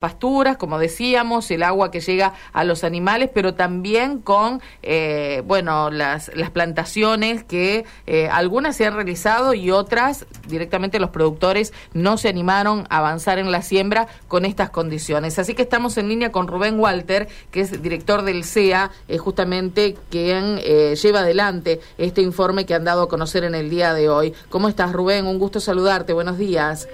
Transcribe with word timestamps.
pasturas, 0.00 0.56
como 0.56 0.78
decíamos, 0.78 1.50
el 1.50 1.62
agua 1.62 1.90
que 1.90 2.00
llega 2.00 2.32
a 2.54 2.64
los 2.64 2.84
animales, 2.84 3.28
pero 3.34 3.52
también 3.52 4.18
con, 4.20 4.62
eh, 4.82 5.42
bueno, 5.44 5.90
las, 5.90 6.34
las 6.34 6.48
plantaciones 6.50 7.44
que 7.44 7.84
eh, 8.06 8.26
algunas 8.32 8.76
se 8.76 8.86
han 8.86 8.94
realizado 8.94 9.52
y 9.52 9.70
otras 9.70 10.24
directamente 10.48 10.98
los 11.00 11.10
productores 11.10 11.74
no 11.92 12.16
se 12.16 12.30
animaron 12.30 12.86
a 12.88 12.96
avanzar 12.96 13.38
en 13.38 13.52
la 13.52 13.60
siembra 13.60 14.08
con 14.26 14.46
estas 14.46 14.70
condiciones. 14.70 15.38
Así 15.38 15.52
que 15.52 15.60
estamos 15.60 15.98
en 15.98 16.08
línea 16.08 16.32
con 16.32 16.48
Rubén 16.48 16.80
Walter, 16.80 17.28
que 17.50 17.60
es 17.60 17.82
director 17.82 18.22
del 18.22 18.44
CEA, 18.44 18.92
eh, 19.06 19.18
justamente 19.18 19.98
quien 20.08 20.56
lleva 20.60 21.20
adelante 21.20 21.78
este 21.98 22.22
informe 22.22 22.64
que 22.64 22.72
han 22.72 22.84
dado 22.84 23.02
a 23.02 23.08
conocer 23.10 23.44
en 23.44 23.54
el 23.54 23.68
día 23.68 23.92
de 23.92 24.08
hoy. 24.08 24.32
¿Cómo 24.48 24.70
estás, 24.70 24.94
Rubén? 24.94 25.26
Un 25.26 25.38
gusto 25.38 25.60
saludarte. 25.60 26.14
Buenos 26.14 26.38
días. 26.38 26.88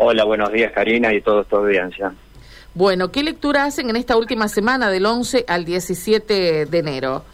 Hola, 0.00 0.22
buenos 0.22 0.52
días 0.52 0.70
Karina 0.70 1.12
y 1.12 1.20
toda 1.20 1.42
tu 1.42 1.56
audiencia. 1.56 2.12
Bueno, 2.72 3.10
¿qué 3.10 3.24
lectura 3.24 3.64
hacen 3.64 3.90
en 3.90 3.96
esta 3.96 4.16
última 4.16 4.46
semana 4.46 4.90
del 4.90 5.04
11 5.04 5.44
al 5.48 5.64
17 5.64 6.66
de 6.66 6.78
enero? 6.78 7.24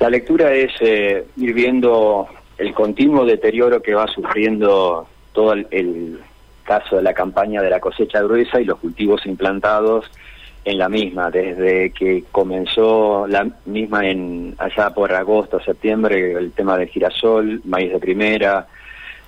La 0.00 0.10
lectura 0.10 0.52
es 0.52 0.72
eh, 0.80 1.26
ir 1.36 1.54
viendo 1.54 2.26
el 2.58 2.74
continuo 2.74 3.24
deterioro 3.24 3.80
que 3.80 3.94
va 3.94 4.08
sufriendo 4.08 5.06
todo 5.32 5.52
el, 5.52 6.18
caso 6.64 6.96
de 6.96 7.02
la 7.02 7.14
campaña 7.14 7.62
de 7.62 7.70
la 7.70 7.78
cosecha 7.78 8.20
gruesa 8.22 8.60
y 8.60 8.64
los 8.64 8.78
cultivos 8.80 9.24
implantados 9.26 10.06
en 10.64 10.78
la 10.78 10.88
misma, 10.88 11.30
desde 11.30 11.90
que 11.90 12.24
comenzó 12.32 13.26
la 13.28 13.48
misma 13.64 14.08
en 14.08 14.56
allá 14.58 14.90
por 14.90 15.12
agosto, 15.12 15.60
septiembre, 15.60 16.32
el 16.32 16.52
tema 16.52 16.76
del 16.76 16.88
girasol, 16.88 17.60
maíz 17.64 17.92
de 17.92 17.98
primera, 17.98 18.66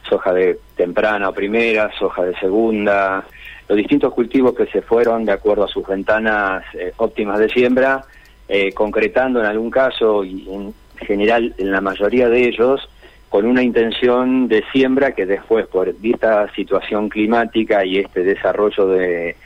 soja 0.08 0.32
de 0.32 0.58
temprana 0.76 1.28
o 1.28 1.34
primera, 1.34 1.90
soja 1.98 2.24
de 2.24 2.34
segunda, 2.38 3.24
los 3.68 3.78
distintos 3.78 4.12
cultivos 4.12 4.54
que 4.54 4.66
se 4.66 4.82
fueron 4.82 5.24
de 5.24 5.32
acuerdo 5.32 5.64
a 5.64 5.68
sus 5.68 5.86
ventanas 5.86 6.62
eh, 6.74 6.92
óptimas 6.96 7.38
de 7.38 7.48
siembra, 7.48 8.04
eh, 8.48 8.72
concretando 8.72 9.40
en 9.40 9.46
algún 9.46 9.70
caso 9.70 10.24
y 10.24 10.46
en 10.50 10.74
general 10.96 11.54
en 11.56 11.70
la 11.70 11.80
mayoría 11.80 12.28
de 12.28 12.48
ellos 12.48 12.86
con 13.28 13.46
una 13.46 13.62
intención 13.62 14.46
de 14.46 14.62
siembra 14.72 15.12
que 15.12 15.24
después 15.24 15.66
por 15.66 15.88
esta 15.88 16.52
situación 16.52 17.08
climática 17.08 17.82
y 17.84 17.98
este 17.98 18.24
desarrollo 18.24 18.88
de, 18.88 19.36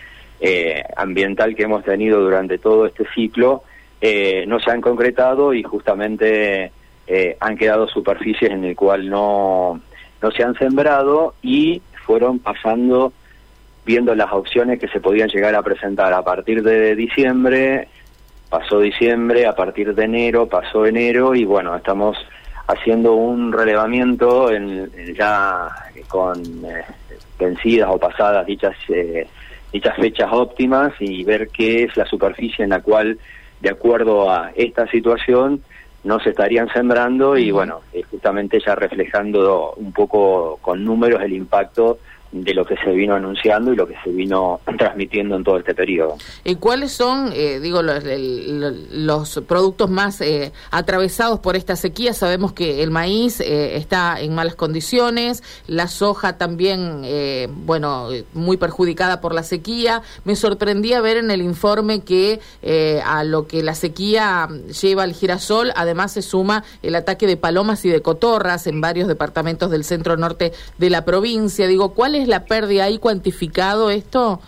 eh, 0.41 0.83
ambiental 0.97 1.55
que 1.55 1.63
hemos 1.63 1.85
tenido 1.85 2.21
durante 2.21 2.59
todo 2.59 2.87
este 2.87 3.05
ciclo 3.15 3.63
no 4.47 4.61
se 4.61 4.71
han 4.71 4.81
concretado 4.81 5.53
y 5.55 5.65
justamente 5.65 6.71
han 7.41 7.57
quedado 7.57 7.89
superficies 7.89 8.53
en 8.53 8.65
el 8.65 8.77
cual 8.77 9.09
no 9.09 9.81
no 10.23 10.31
se 10.31 10.43
han 10.43 10.55
sembrado 10.55 11.35
y 11.43 11.83
fueron 12.07 12.39
pasando 12.39 13.13
viendo 13.85 14.15
las 14.15 14.33
opciones 14.33 14.81
que 14.81 14.89
se 14.89 15.01
podían 15.01 15.29
llegar 15.29 15.55
a 15.55 15.63
presentar. 15.63 16.13
A 16.13 16.23
partir 16.23 16.63
de 16.63 16.97
diciembre, 16.97 17.89
pasó 18.49 18.81
diciembre, 18.81 19.47
a 19.47 19.55
partir 19.55 19.95
de 19.95 20.05
enero, 20.05 20.49
pasó 20.49 20.87
enero 20.87 21.35
y 21.35 21.45
bueno, 21.45 21.75
estamos 21.77 22.17
haciendo 22.67 23.15
un 23.15 23.53
relevamiento 23.53 24.51
en, 24.51 24.91
ya 25.15 25.69
con 26.09 26.41
eh, 26.65 26.85
vencidas 27.39 27.89
o 27.93 27.99
pasadas 27.99 28.45
dichas 28.47 28.75
eh, 28.89 29.29
dichas 29.73 29.97
fechas 29.97 30.29
óptimas 30.33 30.93
y 30.99 31.23
ver 31.23 31.49
qué 31.49 31.85
es 31.85 31.97
la 31.97 32.07
superficie 32.07 32.65
en 32.65 32.71
la 32.71 32.81
cual 32.81 33.19
de 33.61 33.71
acuerdo 33.71 34.31
a 34.31 34.51
esta 34.55 34.89
situación 34.89 35.63
no 36.07 36.21
se 36.21 36.31
estarían 36.31 36.69
sembrando 36.73 37.37
y 37.37 37.51
bueno, 37.51 37.81
justamente 38.11 38.61
ya 38.65 38.77
reflejando 38.77 39.75
un 39.77 39.93
poco 39.93 40.59
con 40.63 40.85
números 40.85 41.21
el 41.21 41.33
impacto 41.33 41.99
de 42.45 42.55
lo 42.55 42.65
que 42.65 42.77
se 42.77 42.91
vino 42.91 43.15
anunciando 43.15 43.73
y 43.73 43.77
lo 43.77 43.87
que 43.87 43.95
se 44.03 44.11
vino 44.11 44.61
transmitiendo 44.79 45.37
en 45.37 45.45
todo 45.45 45.59
este 45.59 45.75
periodo. 45.75 46.17
¿Y 46.45 46.57
cuáles 46.57 46.93
son, 46.93 47.31
eh, 47.33 47.61
digo, 47.61 47.83
los, 47.83 49.41
productos 49.47 49.91
más 49.91 50.21
eh, 50.21 50.53
atravesados 50.71 51.41
por 51.41 51.57
esta 51.57 51.77
sequía? 51.77 52.13
Sabemos 52.13 52.53
que 52.53 52.83
el 52.83 52.91
maíz 52.91 53.41
eh, 53.41 53.77
está 53.77 54.21
en 54.21 54.35
malas 54.35 54.55
condiciones, 54.55 55.43
la 55.67 55.89
soja 55.89 56.39
también, 56.39 57.03
bueno, 57.65 58.09
muy 58.35 58.57
perjudicada 58.57 59.21
por 59.21 59.35
la 59.35 59.43
sequía. 59.43 60.03
Me 60.25 60.37
sorprendía 60.37 61.01
ver 61.01 61.19
en 61.19 61.31
el 61.31 61.43
informe 61.43 62.01
que 62.01 62.41
a 63.05 63.25
lo 63.25 63.47
que 63.47 63.63
la 63.63 63.75
sequía 63.75 64.49
lleva 64.81 65.03
al 65.03 65.13
girasol, 65.13 65.73
además 65.77 66.13
se 66.13 66.23
suma 66.23 66.65
el 66.83 66.95
ataque 66.95 67.27
de 67.27 67.37
palomas 67.37 67.85
y 67.85 67.89
de 67.89 68.03
cotorras 68.03 68.67
en 68.67 68.81
varios 68.81 69.09
departamentos 69.09 69.71
del 69.71 69.85
centro 69.85 70.17
norte 70.17 70.53
de 70.79 70.91
la 70.91 71.05
provincia. 71.05 71.67
Digo, 71.67 71.91
¿cuál 71.91 72.15
es 72.15 72.26
la 72.27 72.45
pérdida 72.45 72.85
ahí 72.85 72.99
cuantificado 72.99 73.91
esto? 73.91 74.41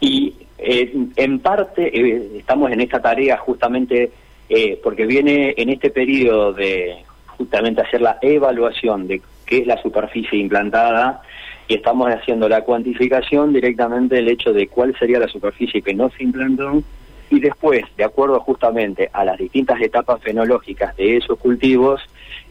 Y 0.00 0.34
eh, 0.58 0.92
en 1.16 1.38
parte 1.40 1.88
eh, 1.98 2.38
estamos 2.38 2.70
en 2.70 2.80
esta 2.80 3.00
tarea 3.00 3.36
justamente 3.38 4.10
eh, 4.48 4.80
porque 4.82 5.06
viene 5.06 5.54
en 5.56 5.70
este 5.70 5.90
periodo 5.90 6.52
de 6.52 6.96
justamente 7.38 7.82
hacer 7.82 8.00
la 8.00 8.18
evaluación 8.22 9.06
de 9.06 9.20
qué 9.46 9.58
es 9.58 9.66
la 9.66 9.80
superficie 9.82 10.38
implantada 10.38 11.22
y 11.66 11.74
estamos 11.74 12.08
haciendo 12.10 12.48
la 12.48 12.62
cuantificación 12.62 13.52
directamente 13.52 14.16
del 14.16 14.28
hecho 14.28 14.52
de 14.52 14.68
cuál 14.68 14.96
sería 14.98 15.18
la 15.18 15.28
superficie 15.28 15.82
que 15.82 15.94
no 15.94 16.10
se 16.10 16.22
implantó 16.22 16.82
y 17.30 17.40
después, 17.40 17.82
de 17.96 18.04
acuerdo 18.04 18.38
justamente 18.40 19.10
a 19.12 19.24
las 19.24 19.38
distintas 19.38 19.80
etapas 19.80 20.20
fenológicas 20.22 20.94
de 20.96 21.16
esos 21.16 21.38
cultivos, 21.38 22.00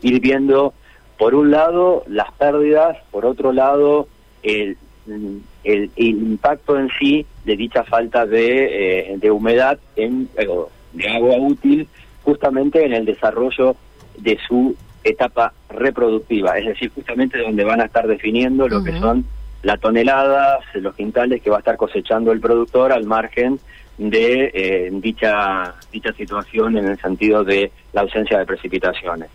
ir 0.02 0.20
viendo 0.20 0.74
por 1.18 1.36
un 1.36 1.52
lado 1.52 2.04
las 2.08 2.32
pérdidas, 2.34 2.98
por 3.12 3.26
otro 3.26 3.52
lado 3.52 4.08
el, 4.42 4.78
el, 5.64 5.92
impacto 5.96 6.78
en 6.78 6.90
sí 7.00 7.26
de 7.46 7.56
dicha 7.56 7.84
falta 7.84 8.26
de, 8.26 9.12
eh, 9.12 9.18
de 9.18 9.32
humedad, 9.32 9.80
en, 9.96 10.30
de 10.94 11.10
agua 11.10 11.38
útil, 11.38 11.88
justamente 12.24 12.86
en 12.86 12.94
el 12.94 13.06
desarrollo 13.06 13.76
de 14.18 14.38
su 14.48 14.76
etapa 15.04 15.54
reproductiva, 15.70 16.58
es 16.58 16.66
decir, 16.66 16.92
justamente 16.94 17.38
donde 17.38 17.64
van 17.64 17.82
a 17.82 17.86
estar 17.86 18.08
definiendo 18.08 18.68
lo 18.68 18.84
que 18.84 18.98
son 19.00 19.26
las 19.62 19.80
toneladas, 19.80 20.60
los 20.76 20.96
quintales 20.96 21.42
que 21.42 21.50
va 21.50 21.58
a 21.58 21.60
estar 21.60 21.78
cosechando 21.78 22.32
el 22.32 22.40
productor 22.40 22.92
al 22.92 23.06
margen 23.06 23.60
de 23.98 24.52
eh, 24.54 24.90
dicha 24.92 25.76
dicha 25.92 26.14
situación 26.14 26.78
en 26.78 26.88
el 26.88 27.00
sentido 27.00 27.44
de 27.44 27.72
la 27.94 28.02
ausencia 28.02 28.40
de 28.40 28.46
precipitaciones. 28.46 29.30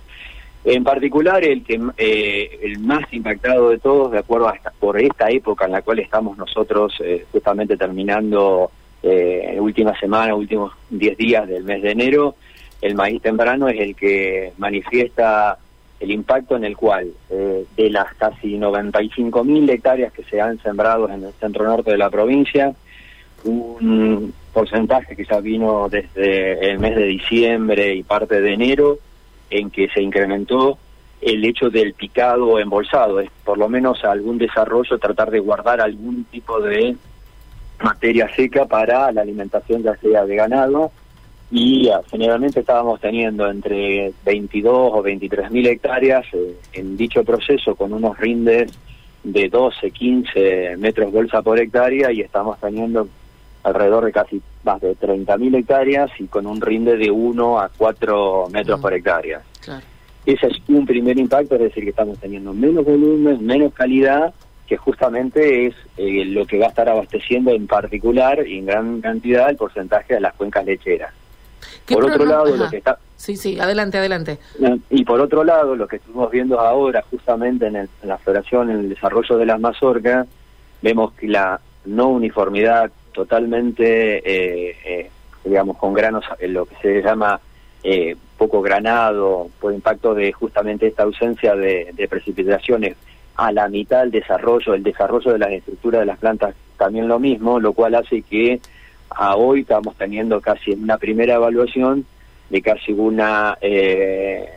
En 0.65 0.85
particular, 0.85 1.43
el 1.45 1.63
que 1.65 1.81
eh, 1.97 2.59
el 2.63 2.79
más 2.81 3.11
impactado 3.13 3.71
de 3.71 3.79
todos, 3.79 4.13
de 4.13 4.19
acuerdo 4.19 4.49
a 4.49 4.55
por 4.79 5.01
esta 5.01 5.31
época 5.31 5.67
en 5.67 5.73
la 5.73 5.83
cual 5.83 6.01
estamos 6.01 6.37
nosotros 6.37 6.95
eh, 7.01 7.25
justamente 7.33 7.77
terminando 7.77 8.71
eh, 9.03 9.57
última 9.61 9.99
semana, 9.99 10.35
últimos 10.35 10.73
10 10.91 11.17
días 11.17 11.49
del 11.49 11.65
mes 11.65 11.83
de 11.83 11.93
enero, 11.93 12.35
el 12.81 12.95
maíz 12.95 13.23
temprano 13.23 13.69
es 13.69 13.81
el 13.81 13.95
que 13.95 14.53
manifiesta 14.59 15.59
el 16.01 16.11
impacto 16.11 16.57
en 16.57 16.65
el 16.65 16.77
cual 16.77 17.09
eh, 17.31 17.65
de 17.77 17.91
las 17.91 18.15
casi 18.15 18.57
95.000 18.57 19.71
hectáreas 19.71 20.13
que 20.13 20.23
se 20.25 20.41
han 20.41 20.61
sembrado 20.61 21.09
en 21.09 21.25
el 21.25 21.33
centro 21.35 21.65
norte 21.65 21.91
de 21.91 21.99
la 21.99 22.11
provincia, 22.11 22.73
un 23.45 24.33
porcentaje 24.53 25.17
que 25.17 25.25
ya 25.25 25.41
vino 25.41 25.89
desde 25.89 26.71
el 26.71 26.79
mes 26.79 26.97
de 26.97 27.05
diciembre 27.05 27.95
y 27.95 28.03
parte 28.03 28.41
de 28.41 28.53
enero, 28.53 28.99
en 29.51 29.71
que 29.71 29.89
se 29.89 30.03
incrementó 30.03 30.79
el 31.21 31.45
hecho 31.45 31.69
del 31.71 31.95
picado 31.95 32.59
embolsado, 32.59 33.21
es 33.21 33.31
por 33.45 33.59
lo 33.59 33.69
menos 33.69 34.05
algún 34.05 34.39
desarrollo, 34.39 34.99
tratar 34.99 35.31
de 35.31 35.41
guardar 35.41 35.81
algún 35.81 36.25
tipo 36.25 36.61
de 36.61 36.97
materia 37.83 38.29
seca 38.35 38.67
para 38.67 39.11
la 39.13 39.23
alimentación 39.23 39.83
ya 39.83 39.97
sea 39.97 40.25
de 40.25 40.37
ganado. 40.37 40.93
Y 41.51 41.89
ah, 41.89 42.03
generalmente 42.11 42.61
estábamos 42.61 43.01
teniendo 43.01 43.51
entre 43.51 44.13
22 44.25 44.91
o 44.93 45.03
23 45.03 45.51
mil 45.51 45.67
hectáreas 45.67 46.27
eh, 46.33 46.57
en 46.75 46.97
dicho 46.97 47.25
proceso 47.25 47.75
con 47.75 47.93
unos 47.95 48.19
rindes 48.19 48.71
de 49.25 49.49
12, 49.49 49.91
15 49.91 50.77
metros 50.77 51.11
bolsa 51.11 51.41
por 51.43 51.59
hectárea 51.59 52.13
y 52.13 52.21
estamos 52.21 52.61
teniendo 52.61 53.09
alrededor 53.63 54.05
de 54.05 54.13
casi 54.13 54.43
más 54.65 54.81
de 54.81 54.97
30.000 54.97 55.59
hectáreas 55.59 56.11
y 56.19 56.27
con 56.27 56.47
un 56.47 56.61
rinde 56.61 56.97
de 56.97 57.11
1 57.11 57.61
a 57.61 57.71
4 57.77 58.49
metros 58.51 58.79
mm. 58.79 58.83
por 58.83 58.95
hectárea. 58.95 59.43
Ese 60.27 60.47
es 60.47 60.57
un 60.69 60.85
primer 60.85 61.19
impacto, 61.19 61.55
es 61.55 61.63
decir, 61.63 61.85
que 61.85 61.91
estamos 61.91 62.19
teniendo 62.19 62.53
menos 62.53 62.85
volumen, 62.85 63.45
menos 63.45 63.73
calidad, 63.73 64.35
que 64.67 64.77
justamente 64.77 65.67
es 65.67 65.75
eh, 65.97 66.25
lo 66.27 66.47
que 66.47 66.59
va 66.59 66.67
a 66.67 66.69
estar 66.69 66.89
abasteciendo 66.89 67.51
en 67.53 67.67
particular 67.67 68.47
y 68.47 68.59
en 68.59 68.67
gran 68.67 69.01
cantidad 69.01 69.49
el 69.49 69.57
porcentaje 69.57 70.15
de 70.15 70.21
las 70.21 70.35
cuencas 70.35 70.67
lecheras. 70.67 71.13
Por 71.87 72.05
otro 72.05 72.27
lado, 72.27 72.55
lo 72.55 72.69
que 72.69 72.77
está... 72.77 72.99
Sí, 73.17 73.37
sí, 73.37 73.59
adelante, 73.59 73.97
adelante. 73.97 74.39
Y 74.91 75.05
por 75.05 75.21
otro 75.21 75.43
lado, 75.43 75.75
lo 75.75 75.89
que 75.89 75.97
estamos 75.97 76.31
viendo 76.31 76.61
ahora, 76.61 77.03
justamente 77.11 77.67
en, 77.67 77.77
en 77.77 77.89
la 78.03 78.19
floración, 78.19 78.71
en 78.71 78.81
el 78.81 78.89
desarrollo 78.91 79.39
de 79.39 79.47
las 79.47 79.59
mazorcas, 79.59 80.29
vemos 80.83 81.15
que 81.15 81.29
la 81.29 81.59
no 81.87 82.09
uniformidad 82.09 82.93
totalmente, 83.13 84.19
eh, 84.19 84.77
eh, 84.85 85.11
digamos, 85.45 85.77
con 85.77 85.95
granos, 85.95 86.25
lo 86.41 86.67
que 86.67 86.77
se 86.77 87.03
llama 87.03 87.41
eh, 87.83 88.17
poco 88.37 88.61
granado, 88.61 89.49
por 89.61 89.73
impacto 89.73 90.15
de 90.15 90.33
justamente 90.33 90.87
esta 90.87 91.05
ausencia 91.05 91.55
de, 91.55 92.07
precipitaciones 92.09 92.97
a 93.37 93.53
la 93.53 93.69
mitad 93.69 94.01
del 94.01 94.11
desarrollo, 94.11 94.75
el 94.75 94.83
desarrollo 94.83 95.33
de 95.33 95.39
las 95.39 95.53
estructuras 95.53 96.01
de 96.01 96.07
las 96.07 96.19
plantas 96.19 96.55
también 96.77 97.09
lo 97.09 97.19
mismo, 97.19 97.61
lo 97.61 97.73
cual 97.73 97.95
hace 97.95 98.23
que 98.23 98.61
a 99.11 99.37
hoy 99.37 99.61
estamos 99.61 99.97
teniendo 99.97 100.41
casi 100.41 100.73
una 100.73 100.99
primera 100.99 101.35
evaluación 101.35 102.05
de 102.51 102.63
casi 102.63 102.93
una 102.93 103.57
eh, 103.61 104.49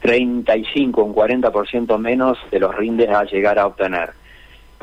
35, 0.00 1.02
un 1.02 1.14
40% 1.14 1.98
menos 1.98 2.38
de 2.50 2.60
los 2.60 2.74
rindes 2.74 3.10
a 3.10 3.24
llegar 3.24 3.58
a 3.58 3.66
obtener. 3.66 4.10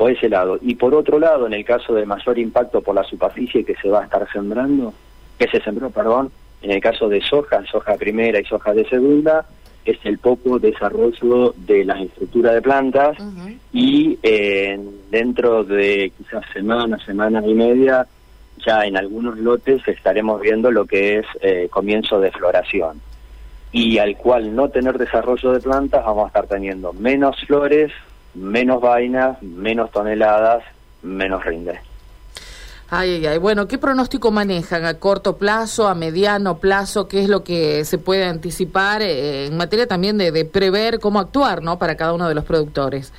Por 0.02 0.10
ese 0.10 0.28
lado. 0.28 0.58
Y 0.60 0.74
por 0.74 0.96
otro 0.96 1.20
lado, 1.20 1.46
en 1.46 1.52
el 1.52 1.64
caso 1.64 1.94
de 1.94 2.04
mayor 2.04 2.36
impacto 2.36 2.80
por 2.80 2.92
la 2.92 3.04
superficie 3.04 3.64
que 3.64 3.76
se 3.76 3.88
va 3.88 4.00
a 4.00 4.04
estar 4.06 4.26
sembrando, 4.32 4.92
que 5.38 5.46
se 5.46 5.60
sembró, 5.60 5.90
perdón, 5.90 6.32
en 6.60 6.72
el 6.72 6.80
caso 6.80 7.08
de 7.08 7.20
soja, 7.20 7.64
soja 7.70 7.94
primera 7.94 8.40
y 8.40 8.44
soja 8.44 8.74
de 8.74 8.84
segunda, 8.88 9.46
es 9.84 9.98
el 10.02 10.18
poco 10.18 10.58
desarrollo 10.58 11.54
de 11.56 11.84
las 11.84 12.00
estructuras 12.00 12.54
de 12.54 12.62
plantas 12.62 13.16
y 13.72 14.18
eh, 14.24 14.76
dentro 15.08 15.62
de 15.62 16.12
quizás 16.18 16.46
semanas, 16.52 17.00
semanas 17.06 17.44
y 17.46 17.54
media, 17.54 18.04
ya 18.66 18.84
en 18.84 18.96
algunos 18.96 19.38
lotes 19.38 19.86
estaremos 19.86 20.40
viendo 20.40 20.72
lo 20.72 20.84
que 20.84 21.18
es 21.18 21.26
eh, 21.42 21.68
comienzo 21.70 22.18
de 22.18 22.32
floración. 22.32 23.00
Y 23.70 23.98
al 23.98 24.16
cual 24.16 24.52
no 24.52 24.68
tener 24.68 24.98
desarrollo 24.98 25.52
de 25.52 25.60
plantas, 25.60 26.04
vamos 26.04 26.24
a 26.24 26.26
estar 26.26 26.48
teniendo 26.48 26.92
menos 26.92 27.36
flores, 27.46 27.92
menos 28.34 28.80
vainas, 28.80 29.42
menos 29.42 29.90
toneladas, 29.90 30.64
menos 31.02 31.44
rinde. 31.44 31.80
Ay, 32.94 33.24
ay, 33.24 33.38
Bueno, 33.38 33.66
¿qué 33.68 33.78
pronóstico 33.78 34.30
manejan 34.30 34.84
a 34.84 34.98
corto 34.98 35.38
plazo, 35.38 35.88
a 35.88 35.94
mediano 35.94 36.58
plazo? 36.58 37.08
¿Qué 37.08 37.20
es 37.20 37.28
lo 37.30 37.42
que 37.42 37.86
se 37.86 37.96
puede 37.96 38.26
anticipar 38.26 39.00
eh, 39.00 39.46
en 39.46 39.56
materia 39.56 39.86
también 39.86 40.18
de, 40.18 40.44
prever 40.44 40.98
cómo 40.98 41.18
actuar, 41.18 41.62
¿no? 41.62 41.78
Para 41.78 41.96
cada 41.96 42.12
uno 42.12 42.28
de 42.28 42.34
los 42.34 42.44
productores. 42.44 43.10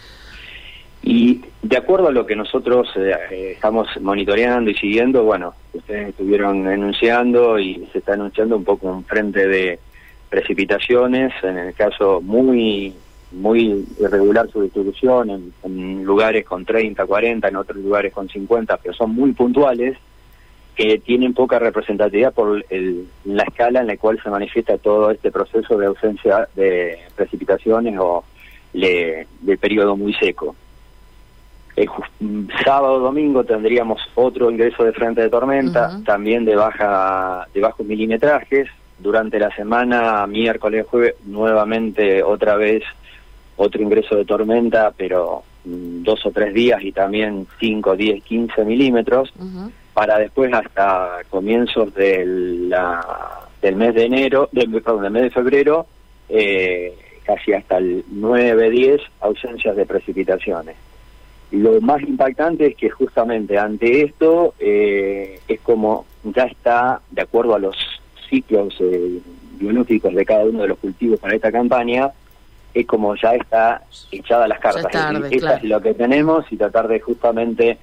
Y 1.01 1.41
de 1.63 1.75
acuerdo 1.75 2.09
a 2.09 2.11
lo 2.11 2.27
que 2.27 2.35
nosotros 2.35 2.87
eh, 2.95 3.15
eh, 3.31 3.51
estamos 3.55 3.87
monitoreando 3.99 4.69
y 4.69 4.75
siguiendo, 4.75 5.23
bueno, 5.23 5.55
ustedes 5.73 6.09
estuvieron 6.09 6.71
enunciando 6.71 7.57
y 7.57 7.89
se 7.91 7.97
está 7.97 8.13
anunciando 8.13 8.55
un 8.55 8.63
poco 8.63 8.89
un 8.89 9.03
frente 9.03 9.47
de 9.47 9.79
precipitaciones, 10.29 11.33
en 11.41 11.57
el 11.57 11.73
caso 11.73 12.21
muy 12.21 12.93
muy 13.33 13.85
irregular 13.99 14.49
su 14.51 14.61
distribución, 14.61 15.53
en, 15.63 16.03
lugares 16.03 16.45
con 16.45 16.65
30, 16.65 17.05
40, 17.05 17.47
en 17.47 17.55
otros 17.55 17.77
lugares 17.77 18.13
con 18.13 18.29
50, 18.29 18.77
pero 18.77 18.93
son 18.93 19.11
muy 19.11 19.33
puntuales, 19.33 19.97
que 20.75 20.97
tienen 20.99 21.33
poca 21.33 21.59
representatividad 21.59 22.33
por 22.33 22.65
la 23.25 23.43
escala 23.43 23.81
en 23.81 23.87
la 23.87 23.97
cual 23.97 24.19
se 24.23 24.29
manifiesta 24.29 24.77
todo 24.77 25.11
este 25.11 25.31
proceso 25.31 25.77
de 25.77 25.85
ausencia 25.85 26.47
de 26.55 26.97
precipitaciones 27.15 27.95
o 27.99 28.23
de 28.73 29.27
periodo 29.59 29.95
muy 29.95 30.13
seco. 30.15 30.55
El 31.75 31.89
sábado 32.63 32.99
domingo 32.99 33.43
tendríamos 33.43 33.99
otro 34.13 34.51
ingreso 34.51 34.83
de 34.83 34.93
frente 34.93 35.21
de 35.21 35.29
tormenta, 35.29 35.99
también 36.05 36.45
de 36.45 36.55
baja 36.55 37.47
de 37.53 37.61
bajos 37.61 37.85
milimetrajes. 37.85 38.69
Durante 38.99 39.39
la 39.39 39.53
semana, 39.55 40.25
miércoles, 40.27 40.85
jueves, 40.87 41.15
nuevamente 41.25 42.21
otra 42.21 42.55
vez 42.55 42.83
otro 43.57 43.81
ingreso 43.81 44.15
de 44.15 44.25
tormenta, 44.25 44.93
pero 44.95 45.43
mm, 45.65 46.03
dos 46.03 46.25
o 46.25 46.31
tres 46.31 46.53
días 46.53 46.83
y 46.83 46.91
también 46.91 47.47
5, 47.59 47.95
10, 47.95 48.23
15 48.23 48.65
milímetros, 48.65 49.33
para 49.93 50.17
después 50.17 50.51
hasta 50.53 51.19
comienzos 51.29 51.93
del, 51.93 52.69
la, 52.69 53.47
del 53.61 53.75
mes 53.75 53.93
de 53.93 54.05
enero, 54.05 54.49
del, 54.51 54.71
perdón, 54.71 55.03
del 55.03 55.11
mes 55.11 55.23
de 55.23 55.29
febrero, 55.29 55.85
eh, 56.29 56.95
casi 57.23 57.53
hasta 57.53 57.77
el 57.77 58.03
9, 58.09 58.69
10, 58.69 59.01
ausencias 59.21 59.75
de 59.75 59.85
precipitaciones. 59.85 60.75
Lo 61.51 61.79
más 61.81 62.01
impactante 62.01 62.67
es 62.67 62.75
que 62.75 62.89
justamente 62.89 63.59
ante 63.59 64.01
esto 64.01 64.55
eh, 64.59 65.39
es 65.47 65.61
como 65.61 66.05
ya 66.23 66.45
está, 66.45 67.01
de 67.11 67.21
acuerdo 67.21 67.53
a 67.53 67.59
los 67.59 67.77
ciclos 68.29 68.75
eh, 68.79 69.19
biológicos 69.59 70.13
de 70.15 70.25
cada 70.25 70.45
uno 70.45 70.63
de 70.63 70.69
los 70.69 70.79
cultivos 70.79 71.19
para 71.19 71.35
esta 71.35 71.51
campaña, 71.51 72.11
es 72.73 72.87
como 72.87 73.15
ya 73.15 73.35
está 73.35 73.83
echada 74.11 74.47
las 74.47 74.59
cartas. 74.59 74.85
es 75.31 75.63
lo 75.63 75.81
que 75.81 75.93
tenemos 75.93 76.45
y 76.51 76.57
tratar 76.57 76.87
de 76.87 76.99
justamente 76.99 77.77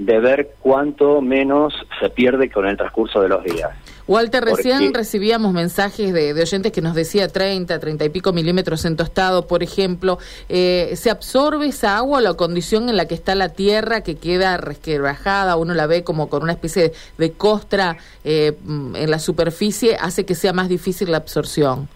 de 0.00 0.18
ver 0.18 0.54
cuánto 0.60 1.20
menos 1.20 1.74
se 2.00 2.08
pierde 2.08 2.50
con 2.50 2.66
el 2.66 2.76
transcurso 2.76 3.20
de 3.20 3.28
los 3.28 3.44
días. 3.44 3.70
Walter, 4.08 4.42
recién 4.42 4.94
recibíamos 4.94 5.52
mensajes 5.52 6.12
de, 6.12 6.32
oyentes 6.32 6.72
que 6.72 6.80
nos 6.80 6.94
decía 6.94 7.28
30, 7.28 7.78
30 7.78 8.06
y 8.06 8.08
pico 8.08 8.32
milímetros 8.32 8.84
en 8.86 8.96
tostado, 8.96 9.46
por 9.46 9.62
ejemplo. 9.62 10.18
Eh, 10.48 10.94
¿Se 10.96 11.10
absorbe 11.10 11.66
esa 11.66 11.98
agua 11.98 12.20
la 12.20 12.34
condición 12.34 12.88
en 12.88 12.96
la 12.96 13.06
que 13.06 13.14
está 13.14 13.34
la 13.34 13.50
tierra 13.50 14.00
que 14.00 14.16
queda 14.16 14.56
resquebrajada? 14.56 15.56
Uno 15.56 15.74
la 15.74 15.86
ve 15.86 16.02
como 16.02 16.28
con 16.28 16.42
una 16.42 16.52
especie 16.52 16.92
de, 17.18 17.32
costra 17.32 17.98
eh, 18.24 18.56
en 18.66 19.10
la 19.10 19.18
superficie, 19.18 19.96
hace 20.00 20.24
que 20.24 20.34
sea 20.34 20.52
más 20.52 20.68
difícil 20.68 21.10
la 21.10 21.18
absorción. 21.18 21.88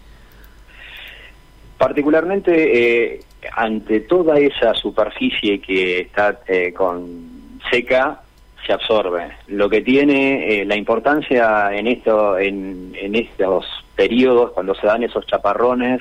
Particularmente 1.79 3.15
eh, 3.15 3.21
ante 3.53 4.01
toda 4.01 4.39
esa 4.39 4.75
superficie 4.75 5.61
que 5.61 6.01
está 6.01 6.41
eh, 6.47 6.73
con 6.73 7.61
seca, 7.71 8.21
se 8.65 8.73
absorbe. 8.73 9.33
Lo 9.49 9.69
que 9.69 9.83
tiene 9.83 10.61
eh, 10.61 10.65
la 10.65 10.77
importancia 10.77 11.71
en, 11.73 11.87
esto, 11.87 12.39
en, 12.39 12.93
en, 12.95 13.15
estos 13.15 13.67
periodos, 13.95 14.53
cuando 14.53 14.75
se 14.75 14.87
dan 14.87 15.03
esos 15.03 15.27
chaparrones, 15.27 16.01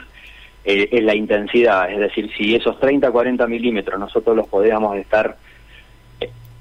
es 0.64 1.04
la 1.04 1.14
intensidad. 1.14 1.92
Es 1.92 2.00
decir, 2.00 2.32
si 2.38 2.56
esos 2.56 2.80
30, 2.80 3.12
40 3.12 3.48
milímetros 3.48 4.00
nosotros 4.00 4.34
los 4.34 4.48
podíamos 4.48 4.96
estar 4.96 5.36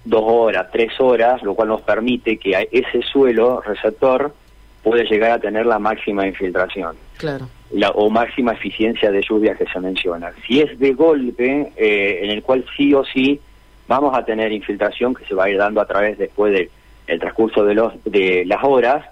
dos 0.04 0.24
horas, 0.26 0.66
tres 0.72 0.92
horas, 0.98 1.40
lo 1.44 1.54
cual 1.54 1.68
nos 1.68 1.82
permite 1.82 2.36
que 2.36 2.68
ese 2.72 3.02
suelo 3.02 3.60
receptor 3.60 4.34
puede 4.82 5.04
llegar 5.04 5.30
a 5.30 5.38
tener 5.38 5.66
la 5.66 5.78
máxima 5.78 6.26
infiltración. 6.26 6.96
Claro 7.16 7.46
la, 7.72 7.90
o 7.90 8.10
máxima 8.10 8.52
eficiencia 8.52 9.10
de 9.10 9.22
lluvia 9.22 9.54
que 9.54 9.66
se 9.66 9.80
menciona. 9.80 10.32
Si 10.46 10.60
es 10.60 10.78
de 10.78 10.92
golpe, 10.92 11.72
eh, 11.76 12.20
en 12.22 12.30
el 12.30 12.42
cual 12.42 12.64
sí 12.76 12.92
o 12.94 13.04
sí 13.04 13.40
vamos 13.88 14.16
a 14.16 14.24
tener 14.24 14.52
infiltración 14.52 15.14
que 15.14 15.24
se 15.24 15.34
va 15.34 15.44
a 15.44 15.50
ir 15.50 15.58
dando 15.58 15.80
a 15.80 15.86
través 15.86 16.18
después 16.18 16.52
del 16.52 16.70
el 17.06 17.18
transcurso 17.18 17.64
de, 17.64 17.74
los, 17.74 17.92
de 18.04 18.44
las 18.46 18.62
horas, 18.62 19.04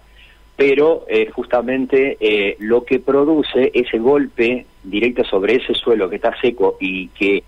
pero 0.57 1.05
eh, 1.09 1.29
justamente 1.33 2.17
eh, 2.21 2.57
lo 2.61 2.85
que 2.85 3.01
produce 3.01 3.71
ese 3.75 3.99
golpe 3.99 4.67
directo 4.83 5.25
sobre 5.25 5.57
ese 5.57 5.75
suelo 5.75 6.09
que 6.09 6.17
está 6.17 6.39
seco 6.41 6.77
y 6.81 7.09
que 7.09 7.43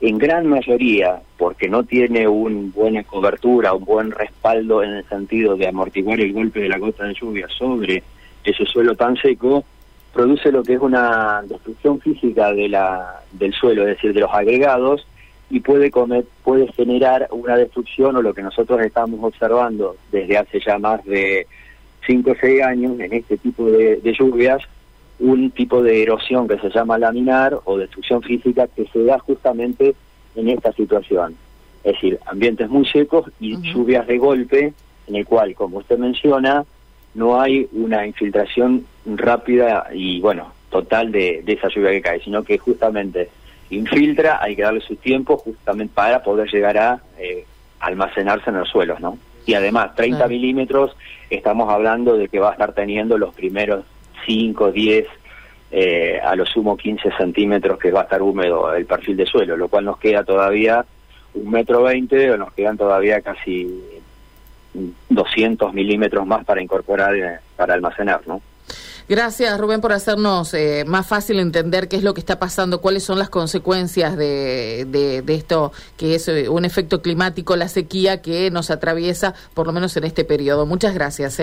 en 0.00 0.18
gran 0.18 0.48
mayoría, 0.48 1.20
porque 1.36 1.68
no 1.68 1.84
tiene 1.84 2.26
una 2.26 2.72
buena 2.74 3.04
cobertura, 3.04 3.72
un 3.72 3.84
buen 3.84 4.10
respaldo 4.10 4.82
en 4.82 4.90
el 4.94 5.04
sentido 5.04 5.56
de 5.56 5.68
amortiguar 5.68 6.18
el 6.20 6.32
golpe 6.32 6.60
de 6.60 6.68
la 6.68 6.78
gota 6.78 7.04
de 7.04 7.14
lluvia 7.14 7.46
sobre 7.48 8.02
ese 8.42 8.64
suelo 8.66 8.96
tan 8.96 9.16
seco, 9.16 9.64
produce 10.12 10.52
lo 10.52 10.62
que 10.62 10.74
es 10.74 10.80
una 10.80 11.42
destrucción 11.42 12.00
física 12.00 12.52
de 12.52 12.68
la, 12.68 13.22
del 13.32 13.52
suelo, 13.52 13.82
es 13.82 13.96
decir, 13.96 14.12
de 14.12 14.20
los 14.20 14.32
agregados, 14.32 15.06
y 15.50 15.60
puede, 15.60 15.90
comer, 15.90 16.24
puede 16.44 16.66
generar 16.72 17.28
una 17.30 17.56
destrucción 17.56 18.16
o 18.16 18.22
lo 18.22 18.32
que 18.32 18.42
nosotros 18.42 18.80
estamos 18.80 19.20
observando 19.22 19.96
desde 20.10 20.38
hace 20.38 20.60
ya 20.60 20.78
más 20.78 21.04
de 21.04 21.46
5 22.06 22.30
o 22.30 22.34
6 22.40 22.62
años 22.62 22.98
en 22.98 23.12
este 23.12 23.36
tipo 23.36 23.66
de, 23.66 24.00
lluvias, 24.18 24.62
un 25.18 25.50
tipo 25.50 25.82
de 25.82 26.02
erosión 26.02 26.48
que 26.48 26.58
se 26.58 26.70
llama 26.70 26.98
laminar 26.98 27.58
o 27.64 27.76
destrucción 27.76 28.22
física 28.22 28.66
que 28.66 28.86
se 28.86 29.04
da 29.04 29.18
justamente 29.18 29.94
en 30.34 30.48
esta 30.48 30.72
situación. 30.72 31.36
Es 31.84 31.94
decir, 31.94 32.18
ambientes 32.26 32.68
muy 32.70 32.86
secos 32.86 33.30
y 33.38 33.56
lluvias 33.60 34.06
de 34.06 34.18
golpe, 34.18 34.72
en 35.06 35.16
el 35.16 35.26
cual, 35.26 35.54
como 35.54 35.78
usted 35.78 35.98
menciona, 35.98 36.64
no 37.14 37.40
hay 37.40 37.68
una 37.72 38.06
infiltración 38.06 38.86
rápida 39.04 39.88
y, 39.92 40.20
bueno, 40.20 40.52
total 40.70 41.12
de, 41.12 41.44
esa 41.46 41.68
lluvia 41.68 41.90
que 41.90 42.02
cae, 42.02 42.20
sino 42.20 42.42
que 42.42 42.58
justamente 42.58 43.28
infiltra, 43.70 44.42
hay 44.42 44.56
que 44.56 44.62
darle 44.62 44.80
su 44.80 44.96
tiempo 44.96 45.36
justamente 45.36 45.92
para 45.94 46.22
poder 46.22 46.48
llegar 46.50 46.78
a 46.78 47.00
eh, 47.18 47.44
almacenarse 47.80 48.50
en 48.50 48.58
los 48.58 48.68
suelos, 48.68 49.00
¿no? 49.00 49.18
Y 49.44 49.54
además, 49.54 49.94
30 49.96 50.28
milímetros, 50.28 50.96
estamos 51.28 51.68
hablando 51.70 52.16
de 52.16 52.28
que 52.28 52.38
va 52.38 52.50
a 52.50 52.52
estar 52.52 52.72
teniendo 52.74 53.18
los 53.18 53.34
primeros 53.34 53.84
5, 54.24 54.70
10, 54.70 55.06
eh, 55.72 56.20
a 56.22 56.36
lo 56.36 56.46
sumo 56.46 56.76
15 56.76 57.10
centímetros 57.16 57.78
que 57.78 57.90
va 57.90 58.00
a 58.00 58.04
estar 58.04 58.22
húmedo 58.22 58.74
el 58.74 58.86
perfil 58.86 59.16
de 59.16 59.26
suelo, 59.26 59.56
lo 59.56 59.68
cual 59.68 59.86
nos 59.86 59.98
queda 59.98 60.22
todavía 60.22 60.84
un 61.34 61.50
metro 61.50 61.82
veinte, 61.82 62.30
o 62.30 62.36
nos 62.36 62.52
quedan 62.52 62.76
todavía 62.76 63.20
casi 63.20 63.82
200 65.08 65.72
milímetros 65.74 66.26
más 66.26 66.44
para 66.44 66.62
incorporar, 66.62 67.14
eh, 67.14 67.40
para 67.56 67.74
almacenar, 67.74 68.22
¿no? 68.26 68.40
Gracias, 69.08 69.58
Rubén, 69.58 69.80
por 69.80 69.92
hacernos 69.92 70.54
eh, 70.54 70.84
más 70.86 71.06
fácil 71.06 71.40
entender 71.40 71.88
qué 71.88 71.96
es 71.96 72.02
lo 72.02 72.14
que 72.14 72.20
está 72.20 72.38
pasando, 72.38 72.80
cuáles 72.80 73.02
son 73.02 73.18
las 73.18 73.28
consecuencias 73.28 74.16
de, 74.16 74.86
de, 74.88 75.34
esto, 75.34 75.72
que 75.96 76.14
es 76.14 76.28
eh, 76.28 76.48
un 76.48 76.64
efecto 76.64 77.02
climático, 77.02 77.56
la 77.56 77.68
sequía 77.68 78.22
que 78.22 78.50
nos 78.50 78.70
atraviesa, 78.70 79.34
por 79.54 79.66
lo 79.66 79.72
menos 79.72 79.96
en 79.96 80.04
este 80.04 80.24
periodo. 80.24 80.66
Muchas 80.66 80.94
gracias. 80.94 81.40